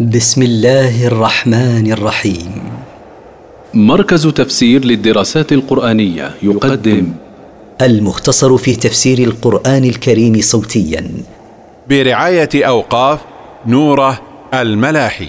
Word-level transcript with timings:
بسم 0.00 0.42
الله 0.42 1.06
الرحمن 1.06 1.92
الرحيم. 1.92 2.52
مركز 3.74 4.26
تفسير 4.26 4.84
للدراسات 4.84 5.52
القرآنية 5.52 6.34
يقدم. 6.42 7.12
المختصر 7.82 8.56
في 8.56 8.76
تفسير 8.76 9.18
القرآن 9.18 9.84
الكريم 9.84 10.40
صوتيا. 10.40 11.10
برعاية 11.90 12.48
أوقاف 12.54 13.20
نوره 13.66 14.20
الملاحي. 14.54 15.28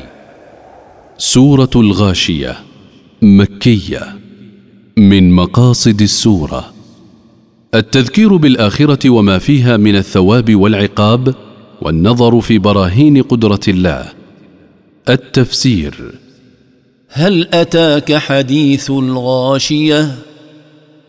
سورة 1.18 1.70
الغاشية 1.76 2.56
مكية 3.22 4.02
من 4.98 5.32
مقاصد 5.32 6.02
السورة. 6.02 6.74
التذكير 7.76 8.36
بالآخرة 8.36 9.10
وما 9.10 9.38
فيها 9.38 9.78
من 9.78 9.96
الثواب 9.96 10.56
والعقاب 10.56 11.36
والنظر 11.82 12.42
في 12.42 12.58
براهين 12.58 13.22
قدرة 13.22 13.60
الله. 13.68 14.15
التفسير. 15.10 16.12
هل 17.10 17.48
أتاك 17.54 18.14
حديث 18.14 18.92
الغاشية؟ 18.92 20.16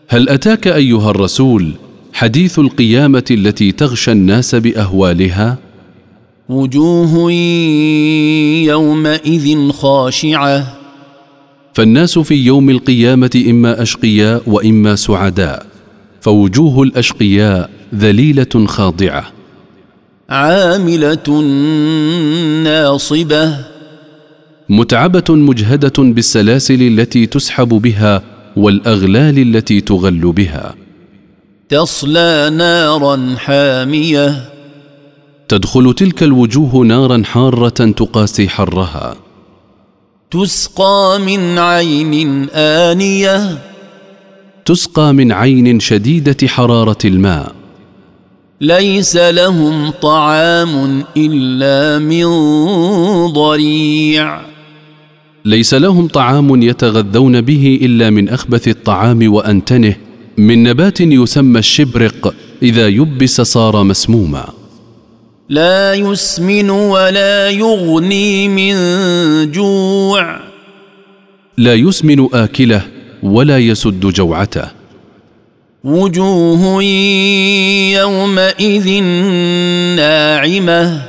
هل 0.07 0.29
أتاك 0.29 0.67
أيها 0.67 1.09
الرسول 1.09 1.71
حديث 2.13 2.59
القيامة 2.59 3.23
التي 3.31 3.71
تغشى 3.71 4.11
الناس 4.11 4.55
بأهوالها؟ 4.55 5.57
وجوه 6.49 7.31
يومئذ 8.67 9.71
خاشعة. 9.71 10.77
فالناس 11.73 12.19
في 12.19 12.35
يوم 12.35 12.69
القيامة 12.69 13.43
إما 13.49 13.81
أشقياء 13.81 14.41
وإما 14.47 14.95
سعداء 14.95 15.65
فوجوه 16.21 16.83
الأشقياء 16.83 17.69
ذليلة 17.95 18.65
خاضعة. 18.65 19.25
عاملة 20.29 21.41
ناصبة. 22.63 23.76
متعبة 24.69 25.23
مجهدة 25.29 25.93
بالسلاسل 25.97 26.81
التي 26.81 27.25
تسحب 27.25 27.69
بها 27.69 28.21
والأغلال 28.55 29.55
التي 29.55 29.81
تغل 29.81 30.31
بها. 30.31 30.75
تصلى 31.69 32.49
نارا 32.53 33.35
حامية. 33.37 34.49
تدخل 35.47 35.93
تلك 35.93 36.23
الوجوه 36.23 36.75
نارا 36.75 37.23
حارة 37.25 37.69
تقاسي 37.69 38.49
حرها. 38.49 39.15
تسقى 40.31 41.19
من 41.25 41.59
عين 41.59 42.49
آنية. 42.53 43.57
تسقى 44.65 45.13
من 45.13 45.31
عين 45.31 45.79
شديدة 45.79 46.47
حرارة 46.47 46.97
الماء. 47.05 47.55
ليس 48.61 49.17
لهم 49.17 49.89
طعام 49.89 51.03
إلا 51.17 51.99
من 51.99 52.27
ضريع. 53.27 54.46
ليس 55.47 55.73
لهم 55.73 56.07
طعام 56.07 56.61
يتغذون 56.61 57.41
به 57.41 57.79
إلا 57.81 58.09
من 58.09 58.29
أخبث 58.29 58.67
الطعام 58.67 59.33
وأنتنه. 59.33 59.95
من 60.37 60.63
نبات 60.63 61.01
يسمى 61.01 61.59
الشبرق 61.59 62.33
إذا 62.63 62.87
يبس 62.87 63.41
صار 63.41 63.83
مسموما. 63.83 64.45
لا 65.49 65.93
يسمن 65.93 66.69
ولا 66.69 67.49
يغني 67.49 68.47
من 68.47 68.75
جوع. 69.51 70.39
لا 71.57 71.73
يسمن 71.73 72.27
آكله 72.33 72.81
ولا 73.23 73.57
يسد 73.57 73.99
جوعته. 73.99 74.67
وجوه 75.83 76.83
يومئذ 77.93 79.03
ناعمة. 79.95 81.01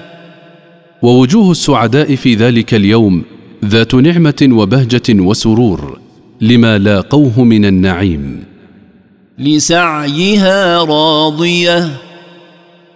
ووجوه 1.02 1.50
السعداء 1.50 2.14
في 2.14 2.34
ذلك 2.34 2.74
اليوم 2.74 3.37
ذات 3.64 3.94
نعمة 3.94 4.48
وبهجة 4.52 5.22
وسرور 5.22 5.98
لما 6.40 6.78
لاقوه 6.78 7.44
من 7.44 7.64
النعيم. 7.64 8.44
لسعيها 9.38 10.84
راضية. 10.84 11.88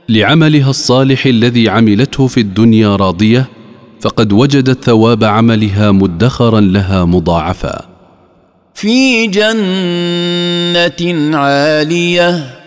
لعملها 0.08 0.70
الصالح 0.70 1.26
الذي 1.26 1.68
عملته 1.68 2.26
في 2.26 2.40
الدنيا 2.40 2.96
راضية 2.96 3.48
فقد 4.00 4.32
وجدت 4.32 4.84
ثواب 4.84 5.24
عملها 5.24 5.92
مدخرا 5.92 6.60
لها 6.60 7.04
مضاعفا. 7.04 7.84
في 8.74 9.26
جنة 9.26 11.36
عالية. 11.36 12.58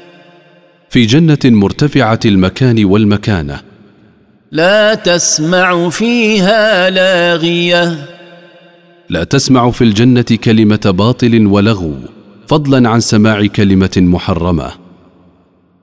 في 0.89 1.06
جنة 1.06 1.39
مرتفعة 1.45 2.19
المكان 2.25 2.85
والمكانة 2.85 3.59
لا 4.55 4.95
تسمع 4.95 5.89
فيها 5.89 6.89
لاغية. 6.89 8.05
لا 9.09 9.23
تسمع 9.23 9.71
في 9.71 9.83
الجنة 9.83 10.21
كلمة 10.43 10.79
باطل 10.85 11.47
ولغو 11.47 11.93
فضلا 12.47 12.89
عن 12.89 12.99
سماع 12.99 13.45
كلمة 13.45 13.91
محرمة. 13.97 14.71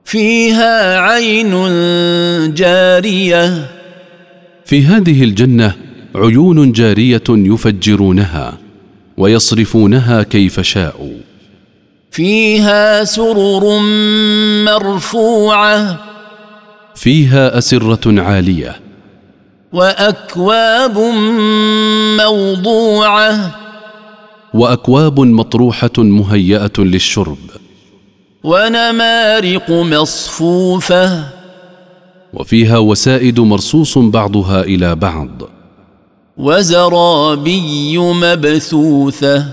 فيها 0.05 0.99
عين 0.99 1.53
جارية. 2.53 3.69
في 4.65 4.81
هذه 4.81 5.23
الجنة 5.23 5.75
عيون 6.15 6.71
جارية 6.71 7.23
يفجرونها 7.29 8.57
ويصرفونها 9.17 10.23
كيف 10.23 10.59
شاءوا. 10.59 11.17
فيها 12.11 13.03
سرر 13.03 13.79
مرفوعة. 14.65 16.12
فيها 16.95 17.57
أسرة 17.57 18.21
عالية. 18.21 18.79
وأكواب 19.73 20.97
موضوعة. 22.17 23.55
وأكواب 24.53 25.19
مطروحة 25.19 25.91
مهياه 25.97 26.71
للشرب. 26.79 27.37
ونمارق 28.43 29.71
مصفوفة. 29.71 31.23
وفيها 32.33 32.77
وسائد 32.77 33.39
مرصوص 33.39 33.97
بعضها 33.97 34.61
إلى 34.61 34.95
بعض. 34.95 35.29
وزرابي 36.37 37.97
مبثوثة. 37.97 39.45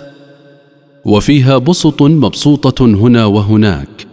وفيها 1.05 1.59
بسط 1.59 2.03
مبسوطة 2.03 2.85
هنا 2.85 3.25
وهناك. 3.25 4.10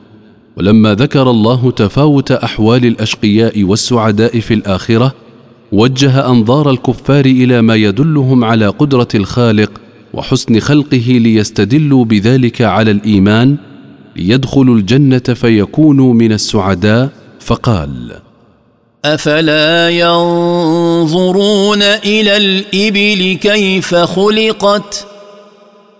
ولما 0.57 0.93
ذكر 0.93 1.29
الله 1.29 1.71
تفاوت 1.71 2.31
أحوال 2.31 2.85
الأشقياء 2.85 3.63
والسعداء 3.63 4.39
في 4.39 4.53
الآخرة 4.53 5.13
وجه 5.71 6.29
أنظار 6.29 6.69
الكفار 6.69 7.25
إلى 7.25 7.61
ما 7.61 7.75
يدلهم 7.75 8.43
على 8.43 8.67
قدرة 8.67 9.07
الخالق 9.15 9.71
وحسن 10.13 10.59
خلقه 10.59 11.05
ليستدلوا 11.07 12.05
بذلك 12.05 12.61
على 12.61 12.91
الإيمان 12.91 13.57
ليدخلوا 14.15 14.75
الجنة 14.75 15.19
فيكونوا 15.19 16.13
من 16.13 16.31
السعداء 16.31 17.09
فقال 17.39 18.11
أفلا 19.05 19.89
ينظرون 19.89 21.81
إلى 21.81 22.37
الإبل 22.37 23.37
كيف 23.41 23.95
خلقت؟ 23.95 25.07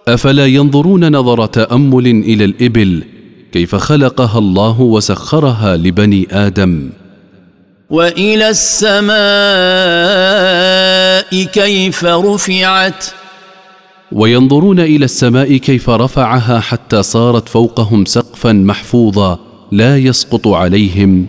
أفلا 0.08 0.46
ينظرون 0.46 1.16
نظر 1.16 1.46
تأمل 1.46 2.08
إلى 2.08 2.46
الإبل 2.46 3.04
كيف 3.52 3.76
خلقها 3.76 4.40
الله 4.40 4.82
وسخرها 4.82 5.78
لبني 5.78 6.28
آدم. 6.32 6.90
وإلى 7.90 8.50
السماء 8.50 9.08
كيف 11.44 12.06
رفعت؟ 12.06 13.06
وينظرون 14.12 14.80
إلى 14.80 15.06
السماء 15.06 15.58
كيف 15.58 15.90
رفعها 15.90 16.60
حتى 16.60 17.04
صارت 17.04 17.50
فوقهم 17.50 18.06
سقفا 18.06 18.52
محفوظا 18.52 19.40
لا 19.72 19.98
يسقط 19.98 20.48
عليهم. 20.48 21.28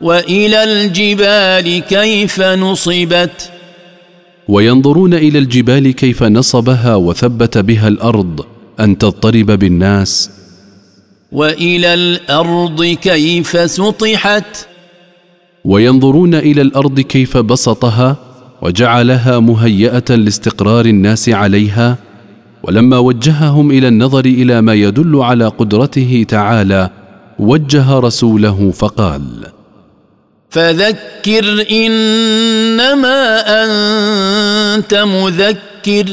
وإلى 0.00 0.64
الجبال 0.64 1.78
كيف 1.78 2.40
نصبت؟ 2.40 3.50
وينظرون 4.48 5.14
إلى 5.14 5.38
الجبال 5.38 5.90
كيف 5.94 6.22
نصبها 6.22 6.94
وثبت 6.94 7.58
بها 7.58 7.88
الأرض 7.88 8.44
أن 8.80 8.98
تضطرب 8.98 9.50
بالناس. 9.50 10.30
وإلى 11.32 11.94
الأرض 11.94 12.84
كيف 12.84 13.70
سطحت؟ 13.70 14.66
وينظرون 15.64 16.34
إلى 16.34 16.62
الأرض 16.62 17.00
كيف 17.00 17.36
بسطها 17.36 18.16
وجعلها 18.62 19.38
مهيئة 19.38 20.14
لاستقرار 20.14 20.86
الناس 20.86 21.28
عليها 21.28 21.96
ولما 22.62 22.98
وجههم 22.98 23.70
إلى 23.70 23.88
النظر 23.88 24.24
إلى 24.24 24.60
ما 24.62 24.74
يدل 24.74 25.16
على 25.16 25.48
قدرته 25.48 26.24
تعالى 26.28 26.90
وجه 27.38 27.98
رسوله 27.98 28.70
فقال 28.70 29.22
فذكر 30.50 31.66
إنما 31.70 33.38
أنت 33.64 34.94
مذكر. 34.94 36.06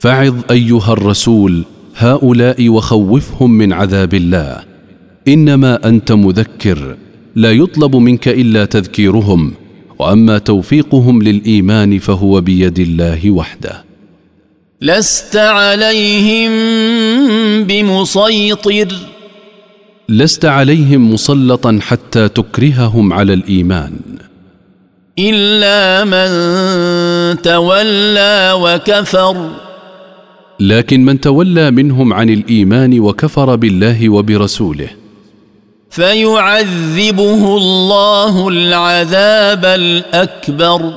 فعظ 0.00 0.34
أيها 0.50 0.92
الرسول 0.92 1.64
هؤلاء 1.96 2.68
وخوفهم 2.68 3.50
من 3.50 3.72
عذاب 3.72 4.14
الله. 4.14 4.60
إنما 5.28 5.88
أنت 5.88 6.12
مذكر 6.12 6.96
لا 7.36 7.52
يطلب 7.52 7.96
منك 7.96 8.28
إلا 8.28 8.64
تذكيرهم 8.64 9.52
وأما 9.98 10.38
توفيقهم 10.38 11.22
للإيمان 11.22 11.98
فهو 11.98 12.40
بيد 12.40 12.78
الله 12.78 13.30
وحده. 13.30 13.84
لست 14.80 15.36
عليهم 15.36 16.52
بمسيطر. 17.64 18.88
لست 20.08 20.44
عليهم 20.44 21.12
مسلطا 21.12 21.78
حتى 21.82 22.28
تكرههم 22.28 23.12
على 23.12 23.32
الإيمان. 23.32 23.92
إلا 25.18 26.04
من 26.04 26.30
تولى 27.42 28.52
وكفر. 28.56 29.50
لكن 30.68 31.04
من 31.04 31.20
تولى 31.20 31.70
منهم 31.70 32.12
عن 32.12 32.30
الإيمان 32.30 33.00
وكفر 33.00 33.56
بالله 33.56 34.08
وبرسوله. 34.08 34.88
فيعذبه 35.90 37.56
الله 37.56 38.48
العذاب 38.48 39.64
الأكبر. 39.64 40.92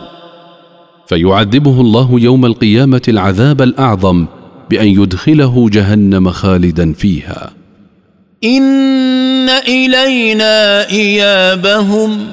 فيعذبه 1.07 1.81
الله 1.81 2.19
يوم 2.19 2.45
القيامة 2.45 3.01
العذاب 3.07 3.62
الأعظم 3.62 4.25
بأن 4.69 4.88
يدخله 4.88 5.69
جهنم 5.69 6.29
خالدا 6.29 6.94
فيها. 6.94 7.51
إن 8.44 9.50
إلينا 9.50 10.89
إيابهم. 10.89 12.27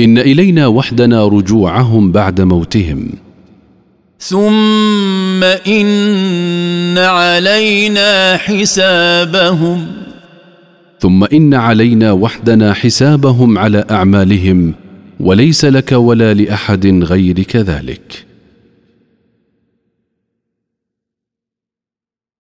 إن 0.00 0.18
إلينا 0.18 0.66
وحدنا 0.66 1.28
رجوعهم 1.28 2.12
بعد 2.12 2.40
موتهم. 2.40 3.27
ثم 4.20 5.44
إن 5.44 6.98
علينا 6.98 8.36
حسابهم. 8.36 9.86
ثم 11.00 11.24
إن 11.24 11.54
علينا 11.54 12.12
وحدنا 12.12 12.74
حسابهم 12.74 13.58
على 13.58 13.84
أعمالهم 13.90 14.74
وليس 15.20 15.64
لك 15.64 15.92
ولا 15.92 16.34
لأحد 16.34 16.86
غيرك 16.86 17.56
ذلك. 17.56 18.27